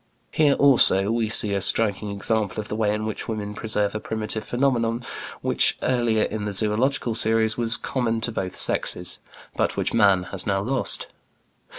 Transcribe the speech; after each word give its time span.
Here, 0.31 0.55
also, 0.55 1.11
we 1.11 1.29
see 1.29 1.53
a 1.53 1.61
striking 1.61 2.09
example 2.09 2.59
of 2.59 2.69
the 2.69 2.75
way 2.75 2.91
in 2.91 3.05
which 3.05 3.27
women 3.27 3.53
preserve 3.53 3.93
a 3.93 3.99
primitive 3.99 4.43
phenomenon 4.43 5.03
which 5.41 5.77
earlier 5.83 6.23
in 6.23 6.45
the 6.45 6.51
zoölogical 6.53 7.15
series 7.15 7.55
was 7.55 7.77
common 7.77 8.19
to 8.21 8.31
both 8.31 8.55
sexes, 8.55 9.19
but 9.55 9.77
which 9.77 9.93
man 9.93 10.23
has 10.33 10.47
now 10.47 10.59
lost. 10.63 11.05